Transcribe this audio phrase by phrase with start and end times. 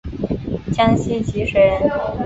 [0.73, 1.79] 江西吉水人。